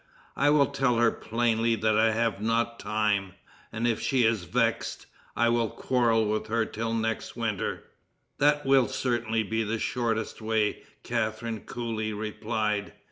[0.35, 3.33] I will tell her plainly that I have not time,
[3.71, 7.83] and, if she is vexed, I will quarrel with her till next winter."
[8.39, 12.93] "That will certainly be the shortest way," Catharine coolly replied.